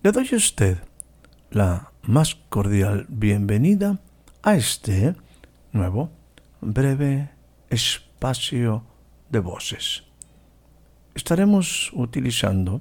[0.00, 0.78] Le doy a usted
[1.50, 3.98] la más cordial bienvenida
[4.44, 5.16] a este
[5.72, 6.10] nuevo
[6.60, 7.30] breve
[7.68, 8.84] espacio
[9.28, 10.04] de voces.
[11.16, 12.80] Estaremos utilizando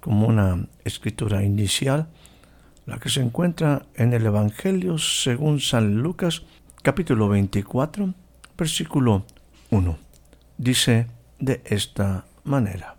[0.00, 2.08] como una escritura inicial
[2.86, 6.44] la que se encuentra en el Evangelio según San Lucas
[6.82, 8.14] capítulo 24
[8.56, 9.26] versículo
[9.68, 9.98] 1.
[10.56, 12.97] Dice de esta manera.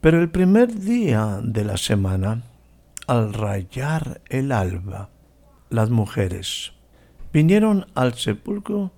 [0.00, 2.42] Pero el primer día de la semana,
[3.06, 5.10] al rayar el alba,
[5.68, 6.72] las mujeres
[7.32, 8.92] vinieron al sepulcro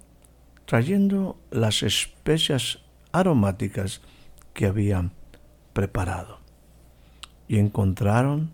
[0.65, 2.79] trayendo las especias
[3.11, 4.01] aromáticas
[4.55, 5.13] que habían
[5.73, 6.39] preparado.
[7.49, 8.51] Y encontraron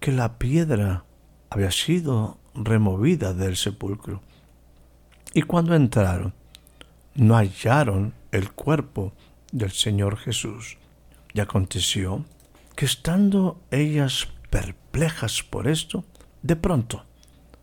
[0.00, 1.04] que la piedra
[1.48, 4.20] había sido removida del sepulcro.
[5.32, 6.34] Y cuando entraron,
[7.14, 9.12] no hallaron el cuerpo
[9.52, 10.76] del Señor Jesús.
[11.34, 12.24] Y aconteció
[12.74, 16.04] que estando ellas perplejas por esto,
[16.42, 17.04] de pronto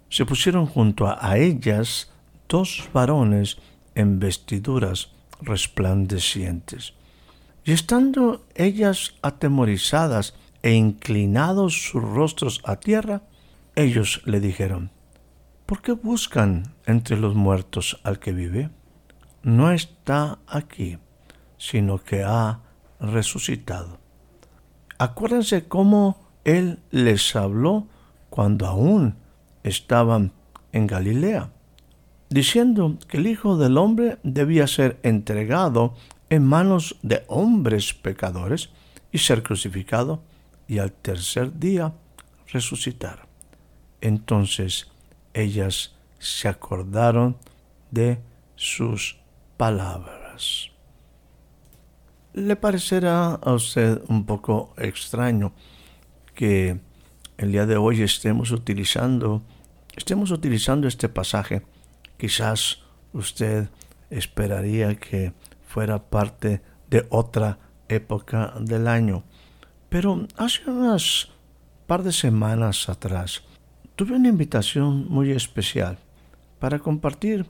[0.10, 2.12] se pusieron junto a ellas
[2.50, 3.58] dos varones
[3.96, 5.10] en vestiduras
[5.42, 6.94] resplandecientes.
[7.64, 13.22] Y estando ellas atemorizadas e inclinados sus rostros a tierra,
[13.76, 14.92] ellos le dijeron,
[15.66, 18.70] ¿por qué buscan entre los muertos al que vive?
[19.44, 20.98] No está aquí,
[21.58, 22.60] sino que ha
[23.02, 24.00] resucitado.
[24.98, 27.88] Acuérdense cómo Él les habló
[28.30, 29.16] cuando aún
[29.64, 30.32] estaban
[30.72, 31.52] en Galilea,
[32.30, 35.96] diciendo que el Hijo del Hombre debía ser entregado
[36.30, 38.70] en manos de hombres pecadores
[39.12, 40.22] y ser crucificado
[40.68, 41.94] y al tercer día
[42.48, 43.28] resucitar.
[44.00, 44.88] Entonces
[45.34, 47.38] ellas se acordaron
[47.90, 48.20] de
[48.56, 49.18] sus
[49.58, 50.71] palabras
[52.34, 55.54] le parecerá a usted un poco extraño
[56.34, 56.80] que
[57.38, 59.44] el día de hoy estemos utilizando
[59.96, 61.64] estemos utilizando este pasaje.
[62.18, 62.80] Quizás
[63.14, 63.70] usted
[64.10, 65.34] esperaría que
[65.68, 69.24] fuera parte de otra época del año.
[69.90, 71.30] Pero hace unas
[71.88, 73.44] par de semanas atrás
[73.96, 75.98] tuve una invitación muy especial
[76.60, 77.46] para compartir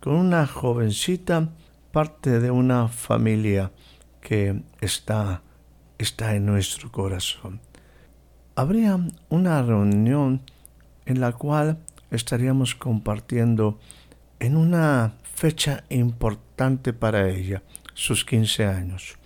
[0.00, 1.50] con una jovencita
[1.92, 3.70] parte de una familia
[4.24, 5.42] que está,
[5.98, 7.60] está en nuestro corazón.
[8.56, 8.98] Habría
[9.28, 10.40] una reunión
[11.04, 11.78] en la cual
[12.10, 13.78] estaríamos compartiendo
[14.40, 17.62] en una fecha importante para ella,
[17.92, 19.18] sus 15 años.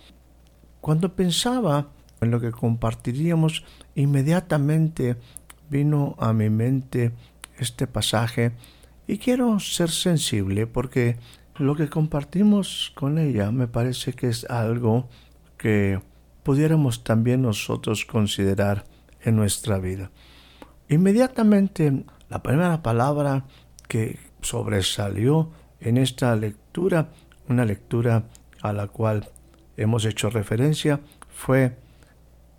[0.81, 1.87] Cuando pensaba
[2.19, 3.63] en lo que compartiríamos,
[3.95, 5.15] inmediatamente
[5.69, 7.13] vino a mi mente
[7.57, 8.51] este pasaje
[9.07, 11.17] y quiero ser sensible porque
[11.59, 15.09] lo que compartimos con ella me parece que es algo
[15.57, 16.01] que
[16.43, 18.85] pudiéramos también nosotros considerar
[19.21, 20.09] en nuestra vida.
[20.87, 23.45] Inmediatamente la primera palabra
[23.87, 27.09] que sobresalió en esta lectura,
[27.49, 28.23] una lectura
[28.61, 29.29] a la cual
[29.75, 31.77] hemos hecho referencia, fue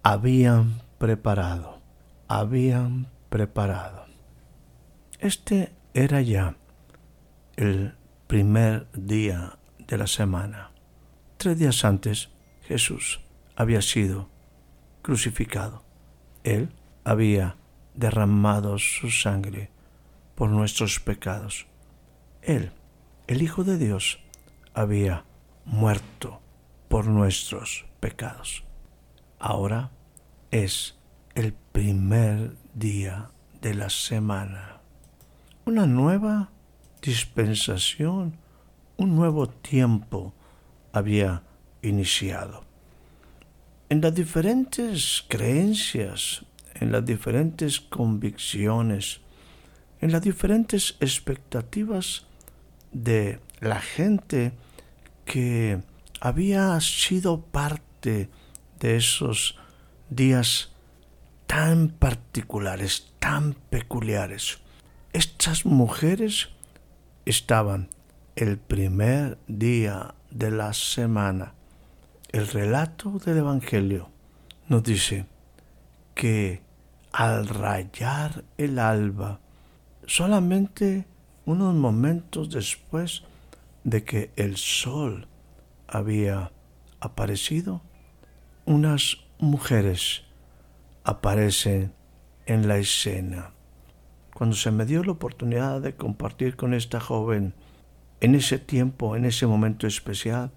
[0.03, 1.81] habían preparado,
[2.28, 4.05] habían preparado.
[5.19, 6.56] Este era ya
[7.56, 7.94] el
[8.30, 9.58] primer día
[9.88, 10.70] de la semana.
[11.36, 12.28] Tres días antes
[12.62, 13.18] Jesús
[13.56, 14.28] había sido
[15.02, 15.82] crucificado.
[16.44, 17.56] Él había
[17.96, 19.72] derramado su sangre
[20.36, 21.66] por nuestros pecados.
[22.41, 22.71] Él,
[23.27, 24.21] el Hijo de Dios,
[24.74, 25.24] había
[25.65, 26.41] muerto
[26.88, 28.62] por nuestros pecados.
[29.41, 29.91] Ahora
[30.53, 30.97] es
[31.34, 34.78] el primer día de la semana.
[35.65, 36.53] Una nueva
[37.02, 38.36] dispensación,
[38.97, 40.34] un nuevo tiempo
[40.92, 41.42] había
[41.82, 42.64] iniciado.
[43.88, 46.44] En las diferentes creencias,
[46.74, 49.20] en las diferentes convicciones,
[50.00, 52.26] en las diferentes expectativas
[52.92, 54.52] de la gente
[55.24, 55.80] que
[56.20, 58.30] había sido parte
[58.78, 59.56] de esos
[60.08, 60.72] días
[61.47, 64.58] tan particulares, tan peculiares.
[65.12, 66.50] Estas mujeres
[67.30, 67.88] estaban
[68.34, 71.54] el primer día de la semana.
[72.32, 74.10] El relato del Evangelio
[74.68, 75.27] nos dice
[76.15, 76.62] que
[77.12, 79.41] al rayar el alba,
[80.06, 81.06] solamente
[81.47, 83.22] unos momentos después
[83.84, 85.28] de que el sol
[85.86, 86.50] había
[87.00, 87.80] aparecido,
[88.66, 90.22] unas mujeres
[91.04, 91.92] aparecen
[92.47, 93.53] en la escena.
[94.41, 97.53] Cuando se me dio la oportunidad de compartir con esta joven
[98.22, 100.51] en ese tiempo, en ese momento especial,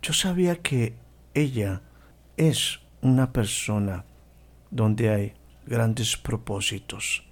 [0.00, 0.94] yo sabía que
[1.34, 1.82] ella
[2.38, 4.06] es una persona
[4.70, 5.34] donde hay
[5.66, 7.22] grandes propósitos.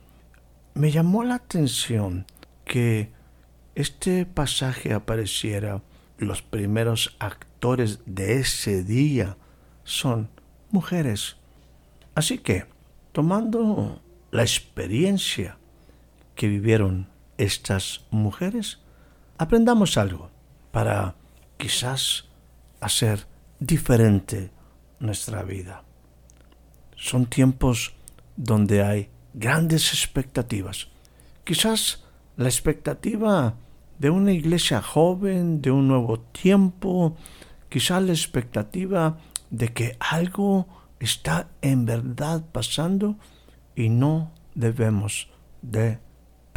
[0.75, 2.26] Me llamó la atención
[2.67, 3.11] que
[3.75, 5.81] este pasaje apareciera,
[6.19, 9.38] los primeros actores de ese día
[9.85, 10.29] son
[10.71, 11.38] mujeres.
[12.15, 12.67] Así que,
[13.12, 15.56] tomando la experiencia
[16.40, 17.06] que vivieron
[17.37, 18.78] estas mujeres,
[19.37, 20.31] aprendamos algo
[20.72, 21.14] para
[21.58, 22.31] quizás
[22.81, 23.26] hacer
[23.58, 24.50] diferente
[25.00, 25.82] nuestra vida.
[26.96, 27.92] Son tiempos
[28.38, 30.88] donde hay grandes expectativas.
[31.44, 32.06] Quizás
[32.38, 33.56] la expectativa
[33.98, 37.19] de una iglesia joven, de un nuevo tiempo,
[37.69, 39.19] quizás la expectativa
[39.50, 40.66] de que algo
[41.00, 43.16] está en verdad pasando
[43.76, 45.28] y no debemos
[45.60, 45.98] de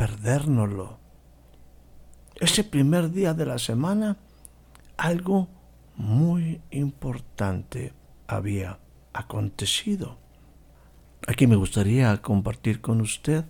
[0.03, 0.99] perdérnoslo.
[2.35, 4.17] Ese primer día de la semana,
[4.97, 5.47] algo
[5.95, 7.93] muy importante
[8.27, 8.79] había
[9.13, 10.17] acontecido.
[11.25, 13.45] Aquí me gustaría compartir con usted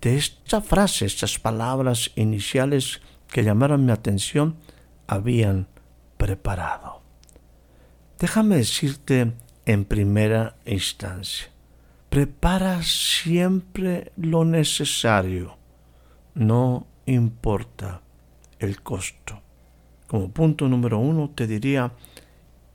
[0.00, 4.58] de esta frase, estas palabras iniciales que llamaron mi atención,
[5.08, 5.66] habían
[6.18, 7.02] preparado.
[8.20, 9.32] Déjame decirte
[9.64, 11.48] en primera instancia,
[12.10, 15.65] prepara siempre lo necesario,
[16.36, 18.02] no importa
[18.60, 19.42] el costo.
[20.06, 21.92] Como punto número uno te diría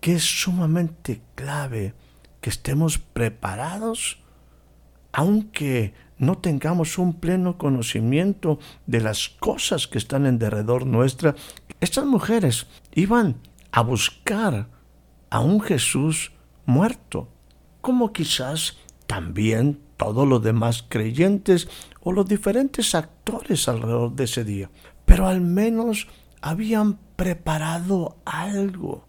[0.02, 1.94] que es sumamente clave
[2.42, 4.22] que estemos preparados
[5.14, 11.36] aunque no tengamos un pleno conocimiento de las cosas que están en derredor nuestra,
[11.80, 13.38] estas mujeres iban
[13.72, 14.70] a buscar
[15.30, 16.32] a un Jesús
[16.66, 17.28] muerto,
[17.82, 18.78] como quizás
[19.08, 21.70] también todos los demás creyentes
[22.02, 24.70] o los diferentes actores alrededor de ese día.
[25.06, 26.08] Pero al menos
[26.42, 29.08] habían preparado algo.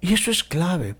[0.00, 0.96] Y eso es clave.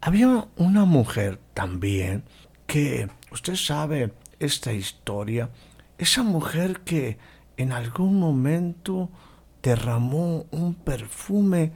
[0.00, 2.24] Había una mujer también
[2.66, 5.50] que Usted sabe esta historia,
[5.98, 7.18] esa mujer que
[7.56, 9.08] en algún momento
[9.62, 11.72] derramó un perfume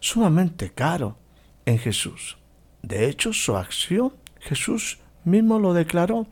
[0.00, 1.18] sumamente caro
[1.66, 2.38] en Jesús.
[2.82, 6.26] De hecho, su acción, Jesús mismo lo declaró,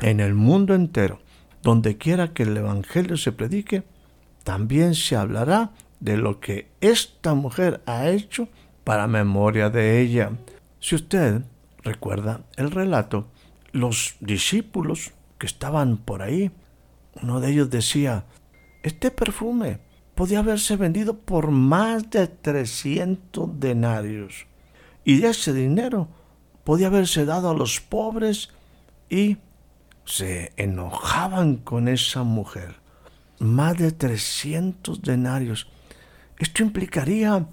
[0.00, 1.20] en el mundo entero,
[1.62, 3.84] donde quiera que el Evangelio se predique,
[4.44, 8.48] también se hablará de lo que esta mujer ha hecho
[8.84, 10.32] para memoria de ella.
[10.80, 11.42] Si usted
[11.82, 13.28] recuerda el relato,
[13.72, 16.50] los discípulos que estaban por ahí,
[17.22, 18.24] uno de ellos decía,
[18.82, 19.80] este perfume
[20.14, 24.46] podía haberse vendido por más de 300 denarios
[25.04, 26.08] y de ese dinero
[26.68, 28.50] podía haberse dado a los pobres
[29.08, 29.38] y
[30.04, 32.74] se enojaban con esa mujer.
[33.38, 35.66] Más de 300 denarios.
[36.38, 37.46] Esto implicaría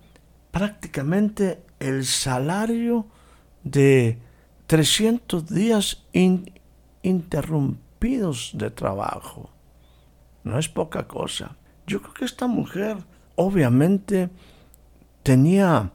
[0.51, 3.08] prácticamente el salario
[3.63, 4.20] de
[4.68, 6.04] 300 días
[7.01, 9.50] interrumpidos de trabajo.
[10.44, 11.56] No es poca cosa.
[11.88, 12.98] Yo creo que esta mujer
[13.38, 14.30] obviamente
[15.24, 15.94] tenía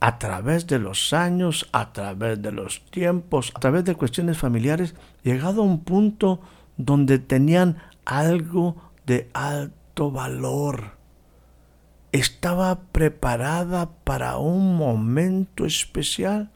[0.00, 4.94] a través de los años, a través de los tiempos, a través de cuestiones familiares,
[5.22, 6.40] llegado a un punto
[6.76, 8.76] donde tenían algo
[9.06, 10.92] de alto valor.
[12.12, 16.50] Estaba preparada para un momento especial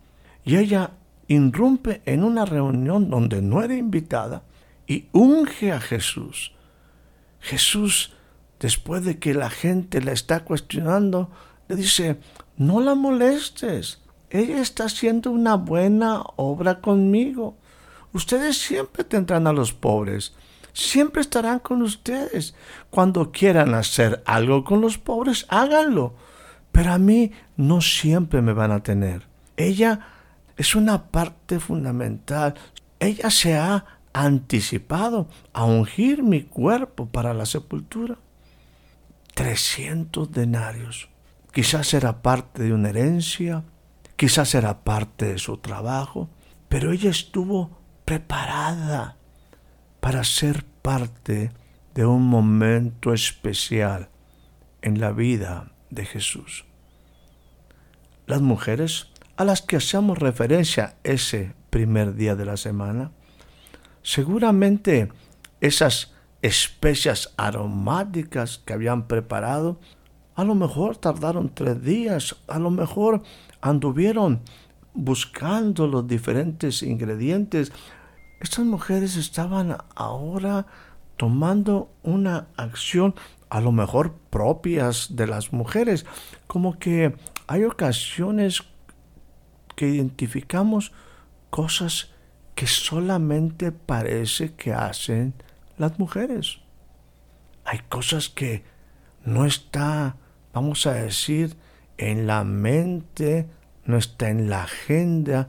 [0.44, 0.92] y ella
[1.26, 4.44] irrumpe en una reunión donde no era invitada
[4.86, 6.52] y unge a Jesús.
[7.40, 8.12] Jesús,
[8.60, 11.30] después de que la gente la está cuestionando,
[11.68, 12.18] le dice,
[12.56, 17.56] no la molestes, ella está haciendo una buena obra conmigo.
[18.12, 20.34] Ustedes siempre tendrán a los pobres,
[20.72, 22.54] siempre estarán con ustedes.
[22.90, 26.14] Cuando quieran hacer algo con los pobres, háganlo.
[26.72, 29.26] Pero a mí no siempre me van a tener.
[29.56, 30.00] Ella
[30.56, 32.54] es una parte fundamental.
[32.98, 38.16] Ella se ha anticipado a ungir mi cuerpo para la sepultura.
[39.34, 41.11] 300 denarios.
[41.52, 43.64] Quizás era parte de una herencia,
[44.16, 46.30] quizás era parte de su trabajo,
[46.68, 49.18] pero ella estuvo preparada
[50.00, 51.52] para ser parte
[51.94, 54.08] de un momento especial
[54.80, 56.64] en la vida de Jesús.
[58.26, 63.12] Las mujeres a las que hacemos referencia ese primer día de la semana,
[64.02, 65.12] seguramente
[65.60, 69.78] esas especias aromáticas que habían preparado,
[70.34, 73.22] a lo mejor tardaron tres días, a lo mejor
[73.60, 74.40] anduvieron
[74.94, 77.72] buscando los diferentes ingredientes.
[78.40, 80.66] Estas mujeres estaban ahora
[81.16, 83.14] tomando una acción
[83.50, 86.06] a lo mejor propias de las mujeres,
[86.46, 87.14] como que
[87.46, 88.62] hay ocasiones
[89.76, 90.92] que identificamos
[91.50, 92.12] cosas
[92.54, 95.34] que solamente parece que hacen
[95.76, 96.60] las mujeres.
[97.64, 98.64] Hay cosas que
[99.24, 100.16] no está,
[100.52, 101.56] vamos a decir,
[101.98, 103.48] en la mente,
[103.84, 105.48] no está en la agenda,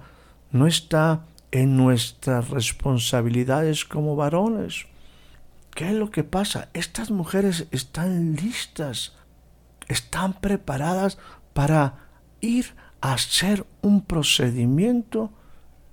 [0.52, 4.86] no está en nuestras responsabilidades como varones.
[5.76, 6.70] ¿Qué es lo que pasa?
[6.74, 9.14] Estas mujeres están listas,
[9.88, 11.18] están preparadas
[11.54, 11.96] para
[12.42, 15.32] ir a hacer un procedimiento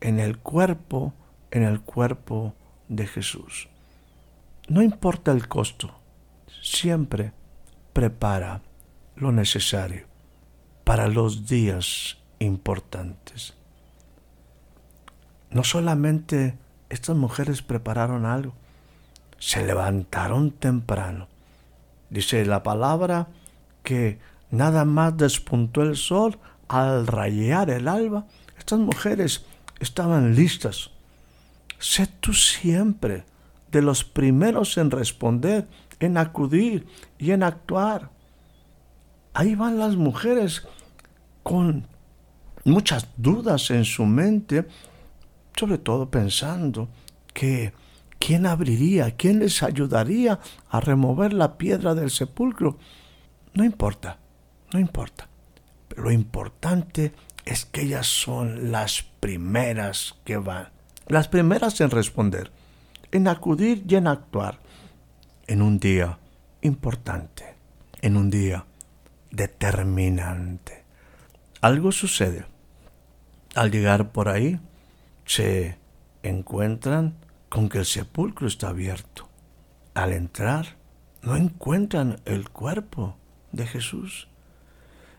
[0.01, 1.15] en el cuerpo,
[1.51, 2.55] en el cuerpo
[2.89, 3.69] de Jesús.
[4.69, 5.95] No importa el costo,
[6.63, 7.33] siempre
[7.93, 8.63] prepara
[9.21, 10.07] lo necesario
[10.85, 13.55] para los días importantes.
[15.51, 16.57] No solamente
[16.89, 18.55] estas mujeres prepararon algo,
[19.39, 21.29] se levantaron temprano.
[22.09, 23.29] Dice la palabra
[23.83, 24.19] que
[24.51, 28.27] nada más despuntó el sol al rayar el alba.
[28.59, 29.45] Estas mujeres
[29.81, 30.91] estaban listas.
[31.79, 33.25] Sé tú siempre
[33.71, 35.67] de los primeros en responder,
[36.01, 36.87] en acudir
[37.19, 38.11] y en actuar.
[39.33, 40.67] Ahí van las mujeres
[41.43, 41.87] con
[42.65, 44.67] muchas dudas en su mente,
[45.57, 46.89] sobre todo pensando
[47.33, 47.73] que
[48.19, 52.79] quién abriría, quién les ayudaría a remover la piedra del sepulcro.
[53.55, 54.19] No importa,
[54.73, 55.29] no importa.
[55.89, 57.13] Pero lo importante
[57.45, 60.69] es que ellas son las primeras que van,
[61.07, 62.51] las primeras en responder,
[63.11, 64.61] en acudir y en actuar
[65.47, 66.19] en un día
[66.63, 67.57] importante,
[68.03, 68.65] en un día
[69.31, 70.85] determinante.
[71.61, 72.47] Algo sucede.
[73.55, 74.61] Al llegar por ahí,
[75.27, 75.79] se
[76.23, 77.15] encuentran
[77.49, 79.29] con que el sepulcro está abierto.
[79.95, 80.77] Al entrar,
[81.23, 83.17] no encuentran el cuerpo
[83.53, 84.29] de Jesús.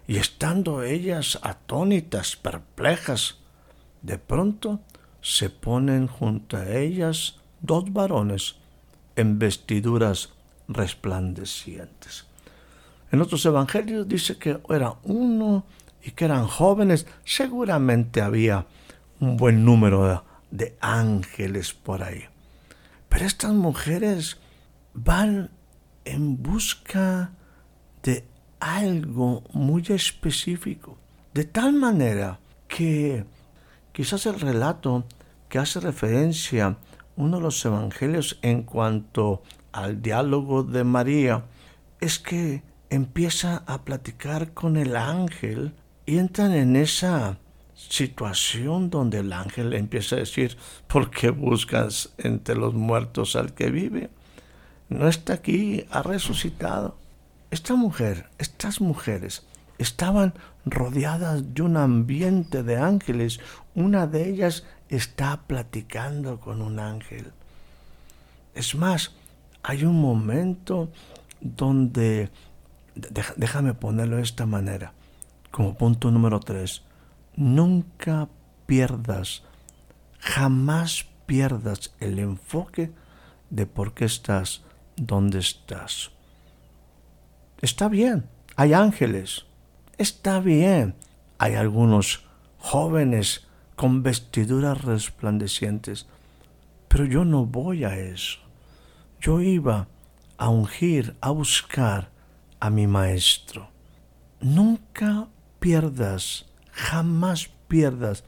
[0.07, 3.37] Y estando ellas atónitas, perplejas,
[4.01, 4.79] de pronto
[5.21, 8.55] se ponen junto a ellas dos varones
[9.15, 10.29] en vestiduras
[10.67, 12.25] resplandecientes.
[13.11, 15.65] En otros evangelios dice que era uno
[16.03, 17.05] y que eran jóvenes.
[17.25, 18.65] Seguramente había
[19.19, 22.23] un buen número de ángeles por ahí.
[23.09, 24.37] Pero estas mujeres
[24.93, 25.51] van
[26.05, 27.31] en busca
[28.03, 28.25] de
[28.59, 30.97] algo muy específico,
[31.33, 33.25] de tal manera que
[33.91, 35.05] quizás el relato
[35.49, 36.77] que hace referencia
[37.17, 41.43] uno de los evangelios en cuanto al diálogo de María
[41.99, 45.73] es que empieza a platicar con el ángel
[46.05, 47.37] y entran en esa
[47.73, 50.57] situación donde el ángel empieza a decir,
[50.87, 54.09] ¿por qué buscas entre los muertos al que vive?
[54.89, 56.97] No está aquí, ha resucitado.
[57.49, 59.43] Esta mujer, estas mujeres,
[59.77, 60.33] estaban
[60.65, 63.39] rodeadas de un ambiente de ángeles.
[63.73, 67.31] Una de ellas está platicando con un ángel.
[68.53, 69.13] Es más,
[69.63, 70.89] hay un momento
[71.39, 72.29] donde,
[72.95, 74.93] déjame ponerlo de esta manera,
[75.51, 76.83] como punto número tres,
[77.35, 78.29] nunca
[78.65, 79.43] pierdas,
[80.19, 82.91] jamás pierdas el enfoque
[83.49, 84.63] de por qué estás
[84.95, 86.11] donde estás.
[87.61, 89.45] Está bien, hay ángeles,
[89.97, 90.95] está bien,
[91.37, 92.25] hay algunos
[92.57, 96.07] jóvenes con vestiduras resplandecientes,
[96.87, 98.39] pero yo no voy a eso.
[99.19, 99.87] Yo iba
[100.37, 102.09] a ungir, a buscar
[102.61, 103.69] a mi maestro.
[104.39, 105.27] Nunca
[105.59, 108.23] pierdas, jamás pierdas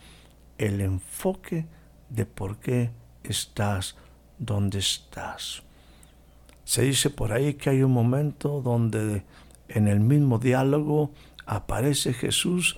[0.58, 1.68] el enfoque
[2.10, 2.92] de por qué
[3.24, 3.96] estás
[4.40, 5.64] donde estás.
[6.66, 9.24] Se dice por ahí que hay un momento donde
[9.68, 11.12] en el mismo diálogo
[11.46, 12.78] aparece Jesús,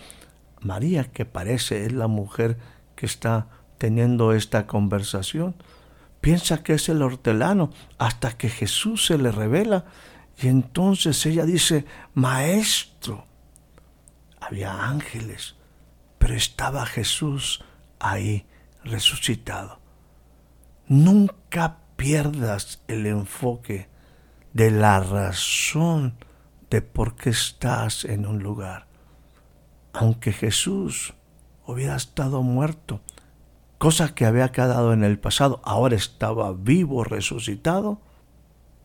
[0.60, 2.58] María que parece es la mujer
[2.96, 3.48] que está
[3.78, 5.56] teniendo esta conversación,
[6.20, 9.86] piensa que es el hortelano hasta que Jesús se le revela
[10.38, 13.25] y entonces ella dice, maestro,
[14.39, 15.56] había ángeles,
[16.18, 17.63] pero estaba Jesús
[18.00, 18.46] ahí
[18.84, 19.80] resucitado.
[20.88, 23.88] Nunca pierdas el enfoque
[24.54, 26.15] de la razón
[26.70, 28.88] de por qué estás en un lugar.
[29.94, 31.13] Aunque Jesús
[31.65, 33.01] hubiera estado muerto,
[33.77, 38.01] cosa que había quedado en el pasado, ahora estaba vivo, resucitado,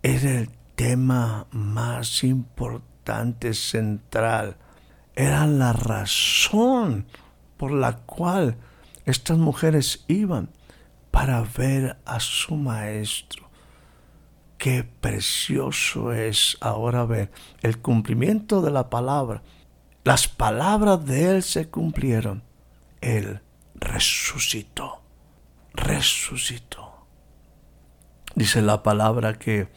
[0.03, 0.51] era el
[0.81, 4.57] tema más importante, central.
[5.15, 7.07] Era la razón
[7.59, 8.57] por la cual
[9.05, 10.49] estas mujeres iban
[11.11, 13.51] para ver a su maestro.
[14.57, 19.43] Qué precioso es ahora ver el cumplimiento de la palabra.
[20.03, 22.43] Las palabras de Él se cumplieron.
[23.03, 23.43] Él
[23.75, 25.03] resucitó,
[25.75, 27.05] resucitó.
[28.35, 29.69] Dice la palabra que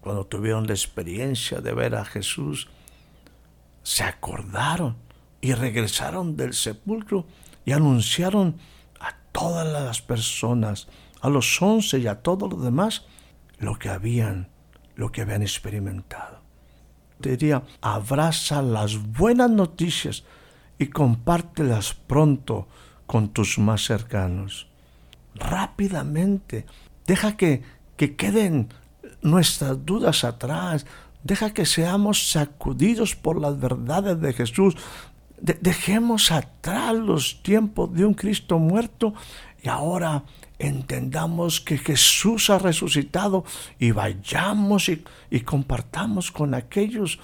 [0.00, 2.68] cuando tuvieron la experiencia de ver a Jesús,
[3.82, 4.96] se acordaron
[5.40, 7.26] y regresaron del sepulcro
[7.64, 8.56] y anunciaron
[8.98, 10.88] a todas las personas,
[11.20, 13.04] a los once y a todos los demás,
[13.58, 14.48] lo que habían,
[14.96, 16.40] lo que habían experimentado.
[17.20, 20.24] Te diría, abraza las buenas noticias
[20.78, 22.66] y compártelas pronto
[23.06, 24.66] con tus más cercanos.
[25.34, 26.64] Rápidamente,
[27.06, 27.62] deja que,
[27.96, 28.68] que queden
[29.22, 30.86] nuestras dudas atrás,
[31.22, 34.76] deja que seamos sacudidos por las verdades de Jesús,
[35.40, 39.14] dejemos atrás los tiempos de un Cristo muerto
[39.62, 40.24] y ahora
[40.58, 43.44] entendamos que Jesús ha resucitado
[43.78, 47.18] y vayamos y, y, compartamos con aquellos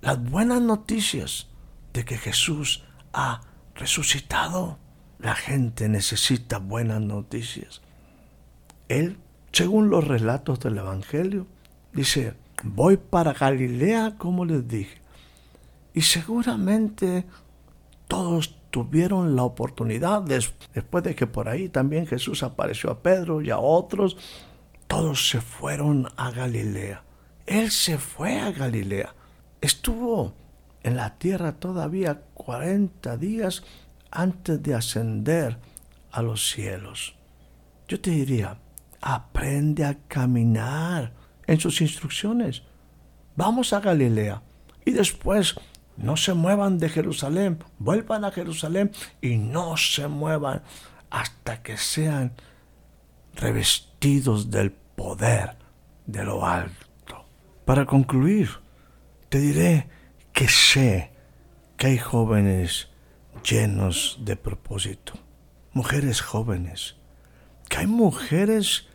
[0.00, 1.46] las buenas noticias
[1.92, 3.40] de que Jesús ha
[3.74, 4.78] resucitado.
[5.18, 7.80] La gente necesita buenas noticias.
[8.88, 9.18] Él,
[9.54, 11.46] según los relatos del Evangelio,
[11.92, 12.34] dice,
[12.64, 15.00] voy para Galilea como les dije.
[15.92, 17.24] Y seguramente
[18.08, 23.50] todos tuvieron la oportunidad, después de que por ahí también Jesús apareció a Pedro y
[23.50, 24.16] a otros,
[24.88, 27.04] todos se fueron a Galilea.
[27.46, 29.14] Él se fue a Galilea.
[29.60, 30.34] Estuvo
[30.82, 33.62] en la tierra todavía 40 días
[34.10, 35.58] antes de ascender
[36.10, 37.14] a los cielos.
[37.86, 38.58] Yo te diría,
[39.06, 41.12] aprende a caminar
[41.46, 42.62] en sus instrucciones.
[43.36, 44.42] Vamos a Galilea
[44.86, 45.56] y después
[45.98, 50.62] no se muevan de Jerusalén, vuelvan a Jerusalén y no se muevan
[51.10, 52.32] hasta que sean
[53.34, 55.56] revestidos del poder
[56.06, 57.26] de lo alto.
[57.66, 58.48] Para concluir,
[59.28, 59.86] te diré
[60.32, 61.12] que sé
[61.76, 62.88] que hay jóvenes
[63.48, 65.12] llenos de propósito,
[65.74, 66.96] mujeres jóvenes,
[67.68, 68.88] que hay mujeres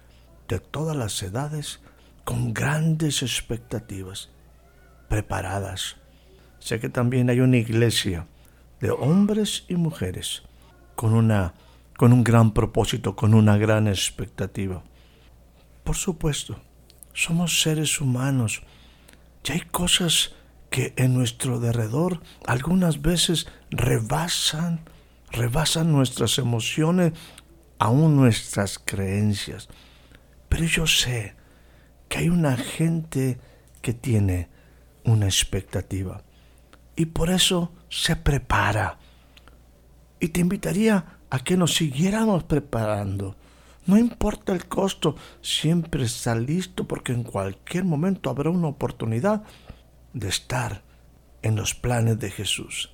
[0.49, 1.79] de todas las edades
[2.25, 4.29] con grandes expectativas,
[5.07, 5.95] preparadas,
[6.59, 8.27] sé que también hay una iglesia
[8.81, 10.43] de hombres y mujeres
[10.95, 11.53] con, una,
[11.97, 14.83] con un gran propósito, con una gran expectativa.
[15.83, 16.59] Por supuesto,
[17.13, 18.63] somos seres humanos
[19.47, 20.35] y hay cosas
[20.69, 24.81] que en nuestro derredor algunas veces rebasan,
[25.31, 27.13] rebasan nuestras emociones,
[27.79, 29.69] aún nuestras creencias.
[30.49, 31.35] Pero yo sé
[32.07, 33.37] que hay una gente
[33.81, 34.49] que tiene
[35.05, 36.23] una expectativa
[36.95, 38.99] y por eso se prepara.
[40.19, 43.37] Y te invitaría a que nos siguiéramos preparando.
[43.85, 49.43] No importa el costo, siempre está listo porque en cualquier momento habrá una oportunidad
[50.13, 50.83] de estar
[51.41, 52.91] en los planes de Jesús.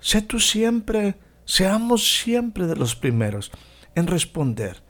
[0.00, 3.50] Sé tú siempre, seamos siempre de los primeros
[3.94, 4.82] en responder,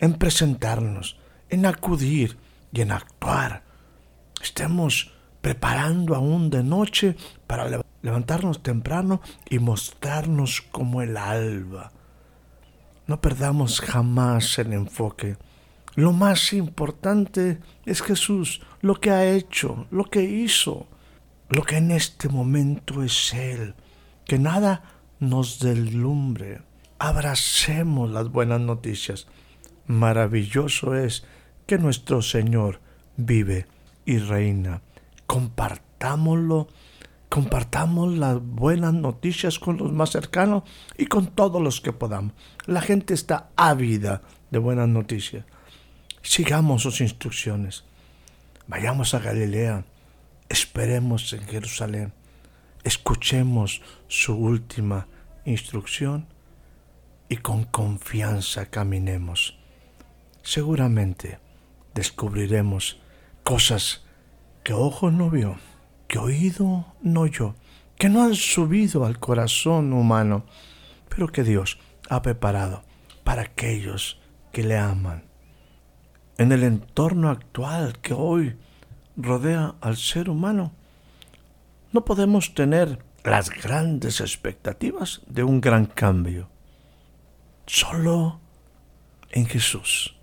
[0.00, 2.38] en presentarnos, en acudir
[2.72, 3.62] y en actuar.
[4.42, 11.92] Estemos preparando aún de noche para levantarnos temprano y mostrarnos como el alba.
[13.06, 15.36] No perdamos jamás el enfoque.
[15.94, 20.88] Lo más importante es Jesús, lo que ha hecho, lo que hizo,
[21.48, 23.74] lo que en este momento es Él.
[24.24, 24.82] Que nada
[25.20, 26.60] nos deslumbre.
[26.98, 29.28] Abracemos las buenas noticias.
[29.86, 31.24] Maravilloso es
[31.66, 32.80] que nuestro Señor
[33.16, 33.66] vive
[34.04, 34.82] y reina
[35.26, 36.68] compartámoslo,
[37.28, 40.62] compartamos las buenas noticias con los más cercanos
[40.96, 42.32] y con todos los que podamos.
[42.64, 45.44] La gente está ávida de buenas noticias.
[46.22, 47.84] Sigamos sus instrucciones.
[48.68, 49.84] Vayamos a Galilea,
[50.48, 52.12] esperemos en Jerusalén,
[52.82, 55.06] escuchemos su última
[55.44, 56.26] instrucción
[57.28, 59.56] y con confianza caminemos.
[60.46, 61.40] Seguramente
[61.92, 63.00] descubriremos
[63.42, 64.04] cosas
[64.62, 65.56] que ojo no vio,
[66.06, 67.56] que oído no oyó,
[67.98, 70.46] que no han subido al corazón humano,
[71.08, 72.84] pero que Dios ha preparado
[73.24, 74.20] para aquellos
[74.52, 75.24] que le aman.
[76.38, 78.56] En el entorno actual que hoy
[79.16, 80.70] rodea al ser humano,
[81.90, 86.48] no podemos tener las grandes expectativas de un gran cambio.
[87.66, 88.38] Solo
[89.32, 90.15] en Jesús.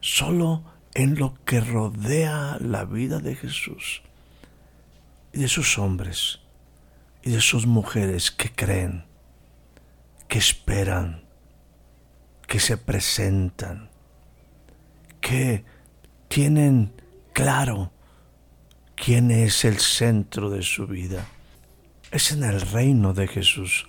[0.00, 4.02] Solo en lo que rodea la vida de Jesús
[5.32, 6.40] y de sus hombres
[7.22, 9.04] y de sus mujeres que creen,
[10.26, 11.22] que esperan,
[12.46, 13.90] que se presentan,
[15.20, 15.64] que
[16.28, 16.92] tienen
[17.32, 17.92] claro
[18.96, 21.26] quién es el centro de su vida.
[22.10, 23.86] Es en el reino de Jesús,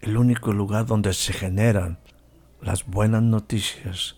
[0.00, 1.98] el único lugar donde se generan
[2.62, 4.17] las buenas noticias